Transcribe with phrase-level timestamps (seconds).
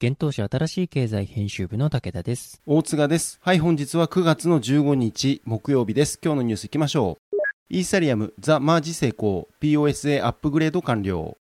[0.00, 2.62] 現当社新しい経済編集部の武田です。
[2.66, 3.40] 大塚です。
[3.42, 6.20] はい、本日は9月の15日木曜日です。
[6.22, 7.36] 今日のニュース行きましょう。
[7.68, 11.36] イーサリアムザ・マージ成功 POSA アップグレード完了。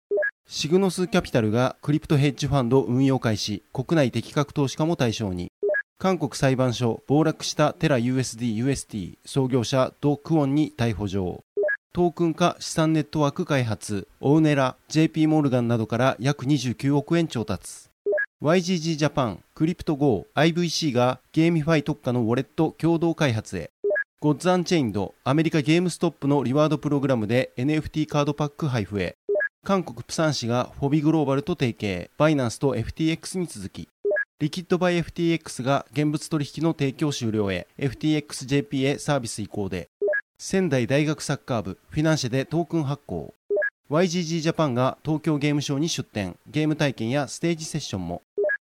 [0.47, 5.51] シグノスキャピタルがクリプトヘッジファンド運用開始、国内的確投資家も対象に。
[5.99, 11.43] 韓国裁判所暴落したテラ USD UST 創業者ド・クオンに逮捕状。
[11.93, 17.86] トークン化資産ネットワーク開発、オウネラ、JP モルガンなどから約29億円調達。
[18.39, 23.71] YGG ジャパン、クリプト GO、IVC がゲーミファイ特化のウォレット共同開発へ。
[24.19, 29.15] ゴッズアンチェインド、アメリカゲームストップのリワードプログラムで NFT カードパック配布へ。
[29.65, 33.89] 韓国プサン市がフォビグローバルと提携、バイナンスと FTX に続き。
[34.39, 39.89] リキッドバイ FTX が現物取引の提供終了へ、FTXJP へサービス移行で。
[40.37, 43.33] 仙台大学サッカー部、フィナンシェでトークン発行。
[43.89, 48.21] YGG ジャパンが東京ゲームショウに出展、ゲーム体験やステージセッションも。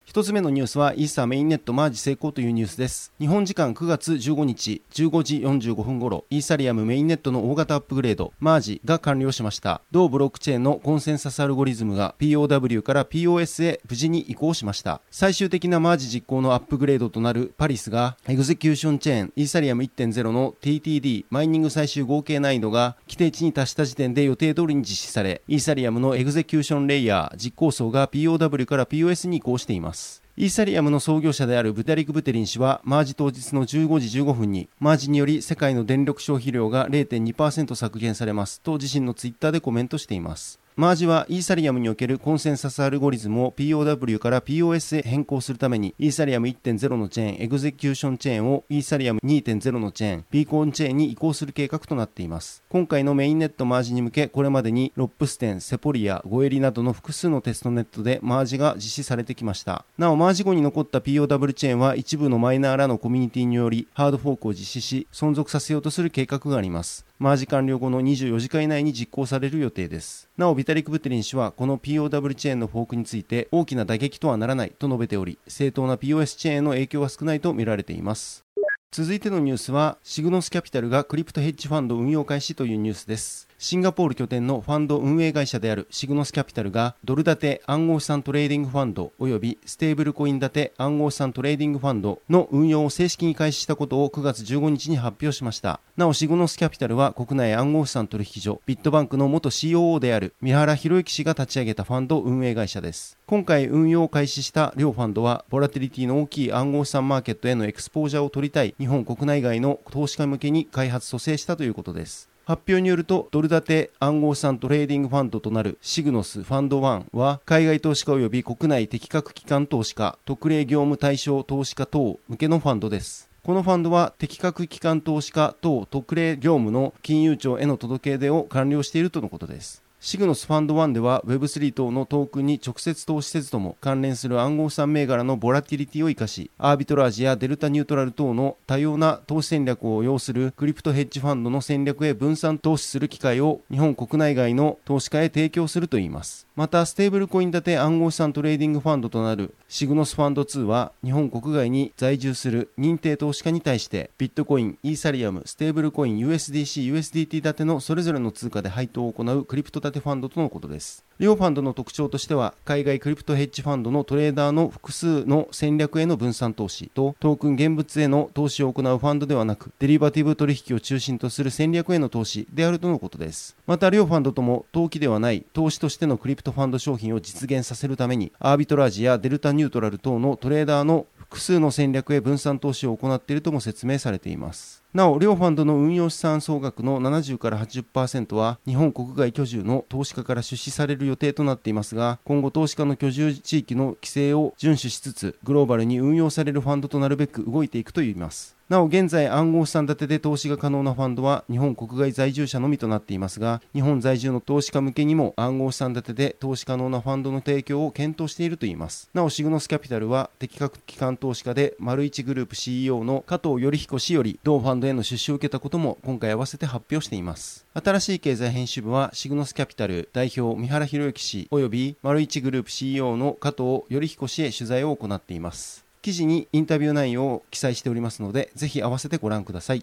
[0.08, 3.12] 一つ目のニュースはイーサーメインネットマージ成功というニュースです。
[3.20, 5.38] 日本時間9月15日15時
[5.72, 9.82] 45分頃、イーサリアムメインネットの大型アップグレード、マージが完了しました。
[9.92, 15.02] 同ブロックチェーンのコンセンサスアルゴリズムが POW から POS へ無事に移行しました。
[15.12, 29.97] 最終的なマージ実行のアップグレードとなるパリスが、 execution chain イーサリアム1.0の TTD マイニング最終合計難易度が規定値に達した時点で予定通りに実施され、イーサリアムの execution layer 実行層が POW から POS に移行しています。
[30.40, 40.60] イーサリアムの創業者であるブテリク・ブテリン氏は、マージ当日の15時15分に、マージにより世界の電力消費量が0.2%削減されますと自身のツイッターでコメントしています。
[40.78, 52.62] マージはイーサリアムにおけるコンセンサスアルゴリズムを POW から POS へ変更するために、イーサリアム1.0のチェーン、エグゼキューションチェーンをイーサリアム2.0のチェーン、ビーコンチェーンに移行する計画となっています。
[52.70, 59.84] 今回のメインネットマージに向け、これまでにロップステン、セポリア、ゴエリなどの複数のテストネットでマージが実施されてきました。
[59.98, 67.07] なお、マージ後に残った POW チェーンは一部のマイナーらのコミュニティによりハードフォークを実施し、存続させようとする計画があります。
[67.20, 70.30] マージ完了後の24時間以内に実行される予定です。
[70.38, 78.46] なお、ビタリック・ブテリン氏はこの POW チェーンのフォークについて大きな打撃とはならないと述べており、正当な POS チェーンへの影響は少ないと見られています。
[78.92, 83.47] 続いてのニュースは、シグノスキャピタルがクリプトヘッジファンド運用開始というニュースです。
[83.60, 95.80] シンガポール拠点のファンド運営会社であるシグノスキャピタルがドル建て暗号資産トレーディングファンド及びステーブルコイン建て暗号資産トレーディングファンドの運用を正式に開始したことを9月15日に発表しました。
[95.96, 103.18] なおシグノスキャピタルは国内暗号資産取引所ビットバンクの元 COO である三原博之氏が立ち上げたファンド運営会社です。
[103.26, 112.30] 今回運用を開始した両ファンドはボラティリティの大きい暗号資産マーケットへのエクスポージャーを取りたい日本国内外の投資家向けに開発組成したということです。
[112.48, 123.30] 発表によると、ドル建て暗号資産トレーディングファンドとなるシグノスファンド1は、海外投資家及び国内適格機関投資家、特例業務対象投資家等向けのファンドです。
[123.44, 129.84] このファンドは適格機関投資家等特例業務の金融庁への届け出を完了しているとのことです。
[130.00, 146.46] シグノスファンド1では Web3 等のトークンに直接投資せずとも関連する暗号資産銘柄のボラティリティを生かし、アービトラージやデルタニュートラル等の多様な投資戦略を要するクリプトヘッジファンドの戦略へ分散投資する機会を日本国内外の投資家へ提供するといいます。
[146.56, 161.06] また、ステーブルコイン建て暗号資産トレーディングファンドとなるシグノスファンド2は日本国外に在住する認定投資家に対してビットコイン、イーサリアム、ステーブルコイン、USDC、USDT 建てのそれぞれの通貨で配当を行うクリプト建てファンドとのことです。
[161.20, 173.58] 両ファンドの特徴としては海外クリプトヘッジファンドのトレーダーの複数の戦略への分散投資とトークン現物への投資を行うファンドではなくデリバティブ取引を中心とする戦略への投資であるとのことです。
[173.66, 198.57] また両ファンドとも投機ではない投資としてのクリプトファンド商品を実現させるためにアービトラージやデルタニュートラル等のトレーダーの複数の戦略へ分散投資を行っているとも説明されていますなお、両ファンドの運用資産総額の70から80%は日本国外居住の投資家から出資される予定となっていますが、今後投資家の居住地域の規制を遵守しつつ、グローバルに運用されるファンドとなるべく動いていくといいます。
[198.70, 209.10] なお現在暗号資産建てで投資が可能なファンドは日本国外在住者のみとなっていますが日本在住の投資家向けにも暗号資産建てで投資可能なファンドの提供を検討しているといいます。
[209.14, 217.66] なおシグノスキャピタルは適格機関投資家で丸一グループ CEO の加藤頼彦氏より同ファンドへの出資を受けたことも今回合わせて発表しています。
[217.74, 225.87] 新しい経済編集部はシグノスキャピタル代表三原博之氏及び丸一グループ CEO の加藤頼彦氏へ取材を行っています。
[226.08, 229.82] 記事にインタビュー内容を記載しておりますので、ぜひ合わせてご覧ください。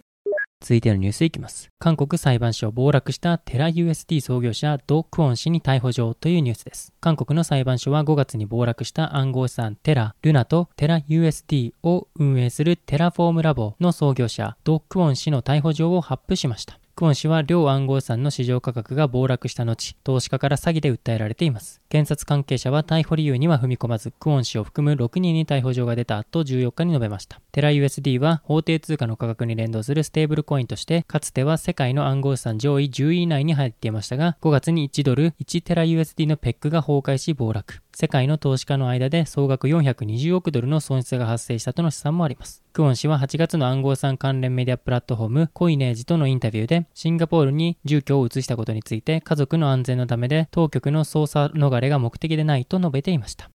[0.63, 1.69] 続いてのニュースいきます。
[1.79, 6.95] 韓国裁判所を暴落したテラ USD 創業者ド・クオン氏に逮捕状というニュースです。
[7.03, 16.81] 韓国の裁判所は5月に暴落した暗号資産テラ、ルナとテラ USD を運営するテラフォームラボの創業者ド・クオン氏の逮捕状を発布しました。
[16.97, 21.81] クオン氏は両暗号資産の市場価格が暴落した後、投資家から詐欺で訴えられています。
[21.89, 27.41] 検察関係者は逮捕理由には踏み込まず、クオン氏を含む6人に逮捕状が出たと14日に述べました。
[27.51, 37.84] テラ USD は法定通貨の価格に連動するステーブルコインとして、かつては世界の暗号資産上位10位以内に入っていましたが、5月に1ドル1テラ USD のペッグが崩壊し暴落。
[37.95, 42.63] 世界の投資家の間で総額420億ドルの損失が発生したとの試算もあります。
[42.73, 53.54] クオン氏は8月の暗号資産関連メディアプラットフォームコイネージとのインタビューでシンガポールに住居を移したことについて家族の安全のためで当局の捜査逃れが目的でないと述べていました。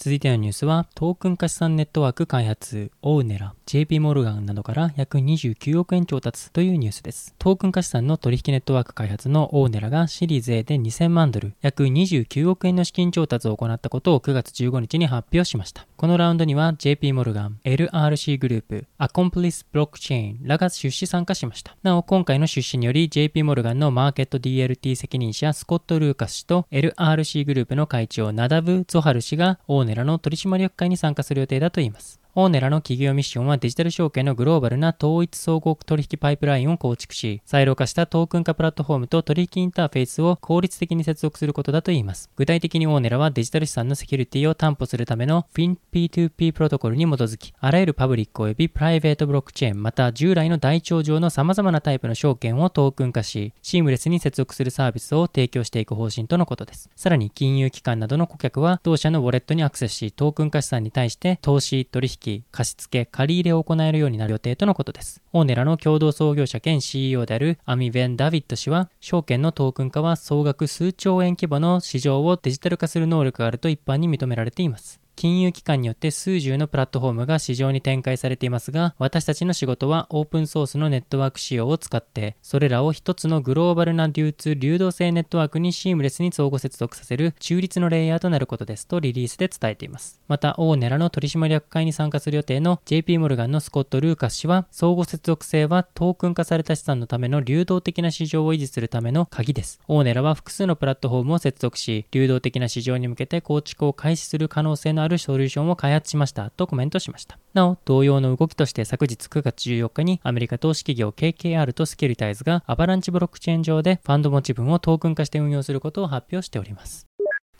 [0.00, 7.34] 続いてのニュースは、トークン化資産ネットワーク開発、オーネラ、JP モルガンなどから約29億円調達というニュースです。
[7.40, 15.84] トークン化資産の取引ネットワーク開発のオーネラがシリーズ A で2000万ドル、約29億円の資金調達を行ったことを9月15日に発表しました。
[15.98, 21.76] このラウンドには JP モルガン、LRC グループ、アコンプリスブロックチェーンらが出資参加しました。
[21.82, 32.20] なお、今回の出資により JP モルガンのマーケット DLT 責任者スコット・ルーカス氏と LRC グループの会長ナダブ・ゾハル氏がオーネラの取締役会に参加する予定だといいます。
[32.40, 42.30] オーネラの企業ミッションはデジタル証券のグローバルな統一総合取引パイプラインを構築し、サイロ化したトークン化プラットフォームと取引インターフェースを効率的に接続することだといいます。
[42.36, 56.88] 具体的にオーネラはデジタル資産のセキュリティを担保するための FinP2P プロトコルに基づき、あらゆるパブリック及びプライベートブロックチェーン、また従来の台帳上の様々なタイプの証券をトークン化し、シームレスに接続するサービスを提供していく方針とのことです。
[56.94, 65.22] さらに金融機関などの顧客は同社のウォレットにアクセスし、トークン化資産に対して投資、取引、貸付、借り入れを行えるようになる予定とのことです。
[65.32, 75.00] オーネラの共同創業者兼 CEO であるアミ・ベン・ダビッド氏は、証券のトークン化は総額数兆円規模の市場をデジタル化する能力があると一般に認められています。
[75.18, 90.20] 金融機関によって数十のプラットフォームが市場に展開されていますが、私たちの仕事はオープンソースのネットワーク仕様を使って、それらを一つのグローバルな流通流動性ネットワークにシームレスに相互接続させる中立のレイヤーとなることですとリリースで伝えています。
[90.28, 99.80] また、オーネラの取締役会に参加する予定の JP モルガンのスコット・ルーカス氏は、相互接続性はトークン化された資産のための流動的な市場を維持するための鍵です。
[99.88, 107.38] オーネラは複数のプラットフォームを接続し、流動的な市場に向けて構築を開始する可能性のあるソリューションを開発しましたとコメントしました。
[107.54, 117.06] なお、同様の動きとして昨日9月14日にアメリカ投資企業 KKR とセキュリタイズがアバランチブロックチェーン上でファンド持ち分をトークン化して運用することを発表しております。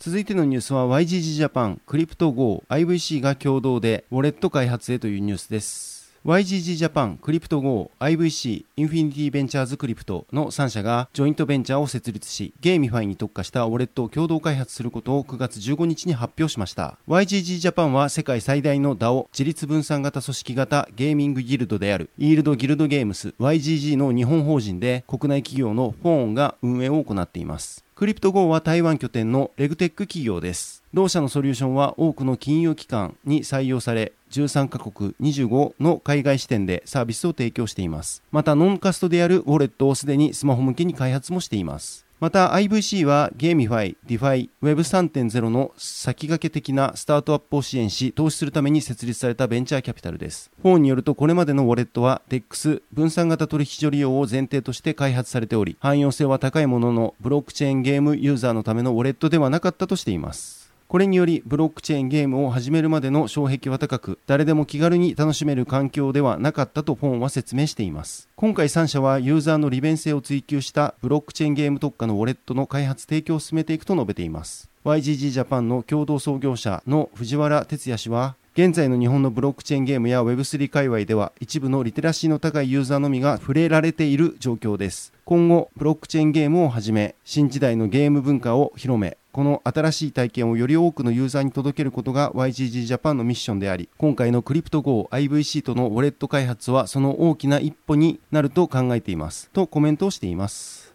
[0.01, 5.98] 続いてのニュースは YGG ジャパン、クリプト GO、IVC が共同でウォレット開発へというニュースです。
[6.29, 16.99] YGG ジャパン、クリプト GO、IVC、インフィニティベンチャーズクリプトの3社がジョイントベンチャーを設立し、ゲーミファイに特化したウォレットを共同開発することを9月15日に発表しました。
[17.09, 27.88] YGG ジャパンは世界最大の DAO、自律分散型組織型ゲーミングギルドであるイールドギルドゲームス YGG の日本法人で国内企業のフォーンが運営を行っています。
[27.99, 30.85] クリプト GO は台湾拠点のレグテック企業です。
[30.95, 38.23] 同社のソリューションは多くの金融機関に採用され、13カ国25の海外支店でサービスを提供しています。
[38.31, 42.07] また、ノンカストディアルウォレットをすでにスマホ向けに開発もしています。
[42.21, 50.51] また IVC はゲーミファイ、ディファイ、Web3.0 の先駆け的なスタートアップを支援し、投資するために設立されたベンチャーキャピタルです。
[50.61, 60.68] 本によるとこれまでのウォレットは DEX 分散型取引所利用を前提として開発されており、汎用性は高いもののブロックチェーンゲームユーザーのためのウォレットではなかったとしています。
[60.89, 68.31] これによりブロックチェーンゲームを始めるまでの障壁は高く、誰でも気軽に楽しめる環境ではなかったとフォンは説明しています。
[68.37, 74.71] 今回3社はユーザーの利便性を追求したブロックチェーンゲーム特化のウォレットの開発提供を進めていくと述べています。
[74.87, 85.13] YGG ジャパンの共同創業者の藤原哲也氏は、現在の日本のブロックチェーンゲームや Web3 界隈では一部のリテラシーの高いユーザーのみが触れられている状況です。
[85.25, 99.51] 今後、ブロックチェーンゲームをはじめ、新時代のゲーム文化を広め、この新しい体験をより多くのユーザーに届けることが YGG ジャパンのミッションであり、今回のクリプト GO IVC とのウォレット開発はその大きな一歩になると考えています。
[99.53, 100.88] とコメントをしています。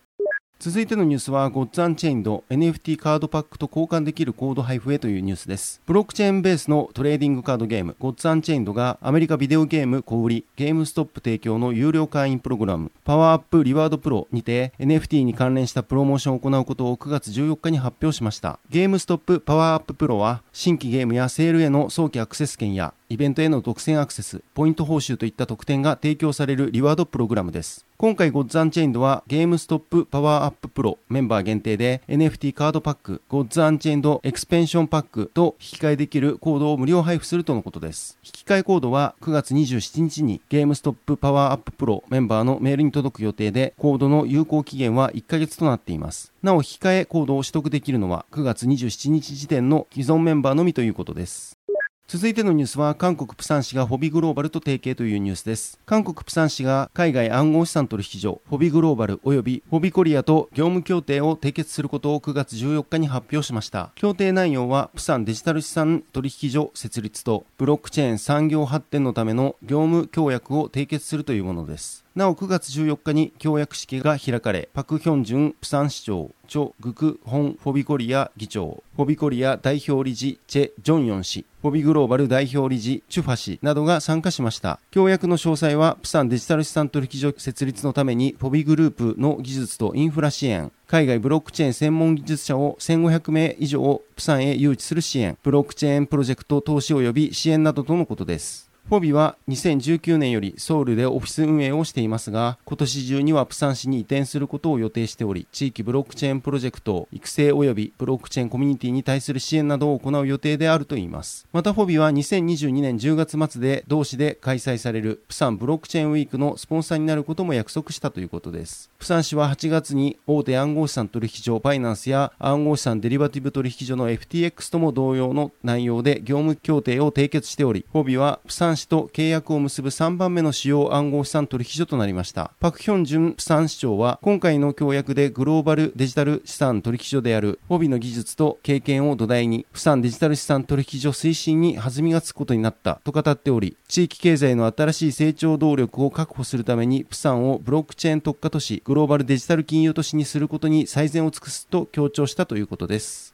[0.64, 5.82] 続いてのニュースは、ゴッズアンチェインド NFT カードパックと交換できるコード配布へというニュースです。
[5.86, 18.58] ブロックチェーンベースのトレーディングカードゲーム、ゴッズアンチェインドがアメリカビデオゲーム小売り、ゲームストップ提供の有料会員プログラム、パワーアップリワードプロにて NFT に関連したプロモーションを行うことを9月14日に発表しました。
[18.70, 27.86] ゲームストップパワーアッププロは、新規ゲームやセールへの早期アクセス権やイベントへの独占アクセス、ポイント報酬といった特典が提供されるリワードプログラムです。
[27.96, 38.18] 今回ゴッズアンチェインドはゲームストップパワーアッププロメンバー限定で NFT カードパック、ゴッズアンチェインドエクスペンションパックと引き換えできるコードを無料配布するとのことです。
[38.26, 46.34] 引き換えコードは9月27日にゲームストップパワーアッププロメンバーのメールに届く予定でコードの有効期限は1ヶ月となっています。
[46.42, 51.58] なお引き換えコードを取得できるのは9月27日時点の既存メンバーのみということです。
[52.06, 55.80] 続いてのニュースは韓国プサン市がホビグローバルと提携というニュースです。
[55.86, 63.92] 韓国プサン市が海外暗号資産取引所ホビグローバル及びホビコリアと業務協定を締結することを9月14日に発表しました。
[63.96, 72.03] 協定内容はプサンデジタル資産取引所設立とブロックチェーン産業発展のための業務協約を締結するというものです。
[72.16, 84.80] なお9月14日に協約式が開かれ、パク・ヒョンジュン、プサン市長、チョ・グク・ホン・フォビコリア議長、フォビコリア代表理事、チェ・ジョンヨン氏、フォビグローバル代表理事、チュファ氏などが参加しました。
[84.92, 98.73] 協約の詳細は、プサンデジタル資産取引所設立のために、フォビグループの技術とインフラ支援、海外ブロックチェーン専門技術者を1500名以上プサンへ誘致する支援、ブロックチェーンプロジェクト投資及び支援などとのことです。
[98.90, 111.48] フォビは2019年よりソウルでオフィス運営をしていますが、今年中にはプサン市に移転することを予定しており、地域ブロックチェーンプロジェクト育成及びブロックチェーンコミュニティに対する支援などを行う予定であるといいます。
[111.54, 118.92] またフォビは2022年10月末で同市で開催されるプサンブロックチェーンウィークのスポンサーになることも約束したということです。
[119.00, 132.52] プサン市は8月に大手暗号資産取引所バイナンスや暗号資産デリバティブ取引所の FTX とも同様の内容で業務協定を締結しており、フォビはプサン市と契約を結ぶ3番目の主要暗号資産取引所となりました。
[132.60, 153.33] パクヒョンジュンプサン市長は、今回の協約でグローバルデジタル資産取引所であるフォビの技術と経験を土台に、プサンデジタル資産取引所推進に弾みがつくことになったと語っており、地域経済の新しい成長動力を確保するために、プサンをブロックチェーン特化都市、グローバルデジタル金融都市にすることに最善を尽くすと強調したということです。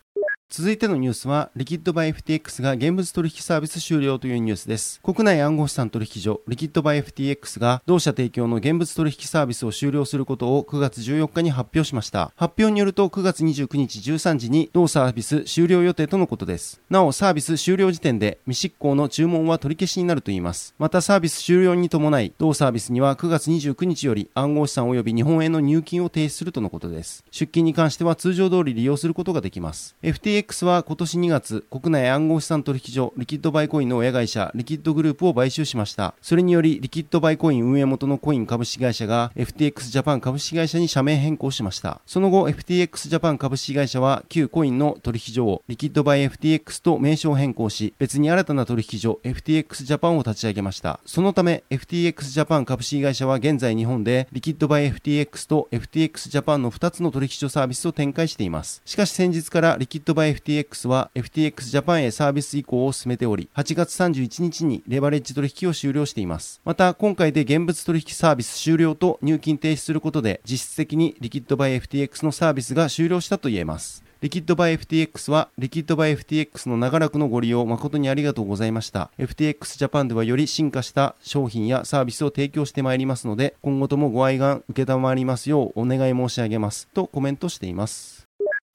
[0.52, 5.00] 続いてのニュースは、リキッドバイ FTX が現物取引サービス終了というニュースです。
[5.04, 12.32] 国内暗号資産取引所、リキッドバイ FTX が同社提供の現物取引サービスを終了することを9月14日に発表しました。
[12.36, 16.82] 発表によると9月29日13時に同サービス終了予定とのことです。
[16.90, 20.74] なお、サービス終了時点で未執行の注文は取り消しになるといいます。
[20.80, 27.24] また、サービス終了に伴い、同サービスには9月29日より暗号資産及び日本円の入金を停止するとのことです。
[27.30, 29.96] 出金に関しては通常通り利用することができます。
[30.02, 36.14] FTX FTX は今年2月、国内暗号資産取引所、リキッドバイコインの親会社、リキッドグループを買収しました。
[36.22, 42.00] それにより、リキッドバイコイン運営元のコイン株式会社が FTX ジャパン株式会社に社名変更しました。
[42.06, 51.02] その後、FTX ジャパン株式会社は、旧コインの取引所を Liquid by FTX と名称変更し、別に新たな取引所 FTX ジャパンを立ち上げました。
[51.06, 58.82] そのため、FTX ジャパン株式会社は現在日本で、リキッドバイ FTX と FTX ジャパンの2つの取引所サービスを展開しています。
[58.86, 66.62] しかし先日から Liquid by FTX は FTX ジャパンへサービス移行を進めており、8月31日にレバレッジ取引を終了しています。
[66.64, 74.04] また、今回で現物取引サービス終了と入金停止することで、実質的にリキッドバイ FTX のサービスが終了したと言えます。
[74.22, 79.12] リキッドバイ FTX は、リキッドバイ FTX の長らくのご利用誠にありがとうございました。
[79.18, 86.90] FTX ジャパンではより進化した商品やサービスを提供してまいりますので、今後ともご愛願受けたまりますようお願い申し上げます。
[86.94, 88.19] とコメントしています。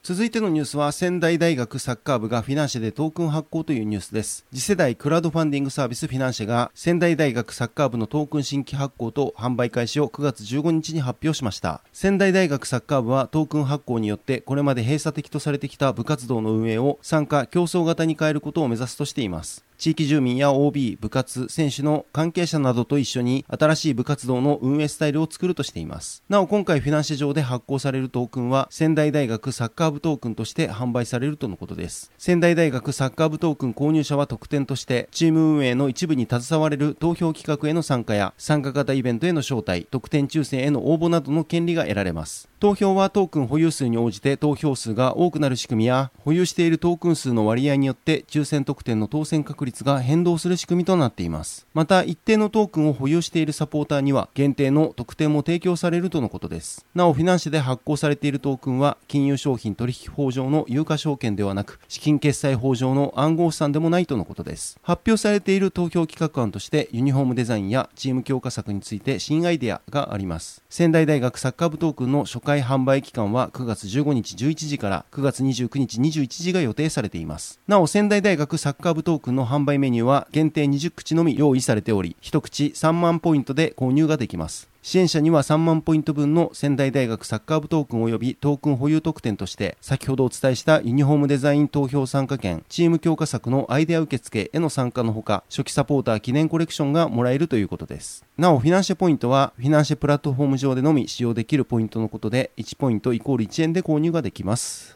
[0.06, 4.44] 続いてのニュースは仙台大学サッカー部がフィナンシェでトークン発行というニュースです。
[4.52, 11.80] 次世代クラウドファンディングサービスフィナンシェが仙台大学サッカー部のトークン新規発行と販売開始を9月15日に発表しました。
[11.94, 19.64] 仙台大学サッカー部はトークン発行によってこれまで閉鎖的とされてきた部活動の運営を参加共創型に変えることを目指すとしています。
[19.78, 26.22] 地域住民や OB、部活、選手の関係者などと一緒に新しい部活動の運営スタイルを作るとしています。
[26.28, 32.12] なお今回フィナンシェ上で発行されるトークンは仙台大学サッカー部トークンとして販売されるとのことです。
[32.18, 42.48] 仙台大学サッカー部トークン購入者は特典としてチーム運営の一部に携われる投票企画への参加や参加型イベントへの招待、特典抽選への応募などの権利が得られます。
[42.60, 51.66] 投票はトークン保有数に応じて投票数が多くなる仕組みや保有しているトークン数の割合によって抽選特典の当選確率が変動する仕組みとなっています。
[51.74, 56.84] また一定のトークンを保有しているサポーターには限定の特典も提供されるとのことです。
[56.94, 64.78] なおフィナンシェで発行されているトークンは金融商品取引法上の有価証券ではなく資金決済法上の暗号資産でもないとのことです。
[64.82, 70.63] 発表されている投票企画案としてユニフォームデザインやチーム強化策について新アイデアがあります。
[70.76, 77.60] 仙台大学サッカー部トークンの初回販売期間は9月15日11時から9月29日21時が予定されています。
[77.68, 84.73] なお仙台大学サッカー部トークンの販売メニューは限定20口のみ用意されており、1口3万ポイントで購入ができます。
[84.86, 98.26] 支援者には3万ポイント分の仙台大学サッカー部トークン及びトークン保有特典として、先ほどお伝えしたユニフォームデザイン投票参加券、チーム強化策のアイデア受付への参加のほか、初期サポーター記念コレクションがもらえるということです。
[98.36, 104.93] なお、フィナンシェポイントは、フィナンシェプラットフォーム上でのみ使用できるポイントのことで、1ポイントイコール1円で購入ができます。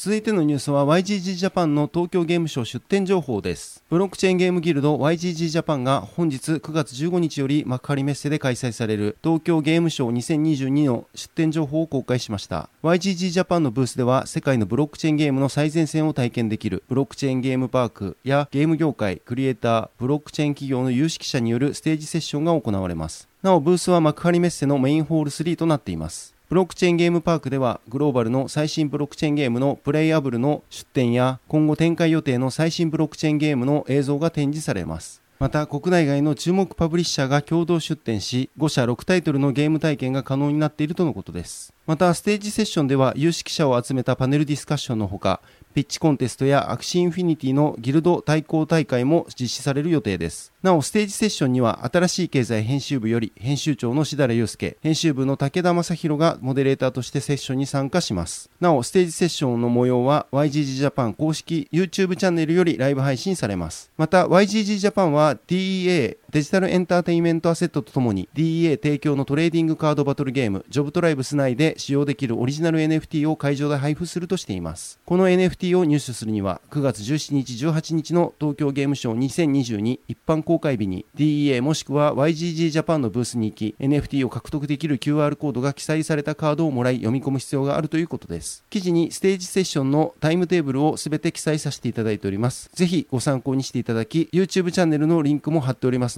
[0.00, 3.82] 続いてのニュースは YGG ジャパンの東京ゲームショウ出展情報です。
[3.90, 12.68] ブロックチェーンゲームギルド YGG ジャパンが本日9月15日より幕張メッセで開催される東京ゲームショウ2022の出展情報を公開しました。
[12.84, 23.28] YGG ジャパンのブースでは世界のブロックチェーンゲームの最前線を体験できるブロックチェーンゲームパークやゲーム業界、クリエイター、ブロックチェーン企業の有識者によるステージセッションが行われます。
[23.42, 26.37] なおブースは幕張メッセのメインホール3となっています。
[26.48, 35.20] ブロックチェーンゲームパークではグローバルの最新ブロックチェーンゲームのプレイアブルの出展や今後展開予定の最新ブロックチェーンゲームの映像が展示されます。
[35.38, 45.40] また国内外の注目パブリッシャーが共同出展し5社6タイトルのゲーム体験が可能になっているとのことですまたステージセッションでは有識者を集めたパネルディスカッションのほか
[45.78, 50.52] ピッチコンテストや Axie Infinity のギルド対抗大会も実施される予定です。
[50.60, 58.50] なおステージセッションには新しい経済編集部より編集長のしだらゆうすけ編集部の武田正宏がモデレーターとしてセッションに参加します。
[58.60, 63.92] なおステージセッションの模様は YGG ジャパン公式 YouTube チャンネルよりライブ配信されます。
[63.96, 75.00] また YGG ジャパンは DEA デジタルエンターテインメントアセットとともに DEA 提供のトレーディングカードバトルゲーム JobTribes 内で使用できるオリジナル NFT を会場で配布するとしています。
[75.06, 88.66] この NFT を入手するには9月17日18日の東京ゲームショウ2022一般公開日に DEA もしくは YGG ジャパンのブースに行き NFT を獲得できる QR コードが記載されたカードをもらい読み込む必要があるということです。
[88.68, 92.68] 記事にステージセッションのタイムテーブルをすべて記載させていただいております。
[92.74, 96.17] ぜひご参考にしていただき YouTube チャンネルのリンクも貼っております